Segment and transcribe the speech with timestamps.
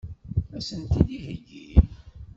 [0.55, 1.69] Ad sent-t-id-iheggi?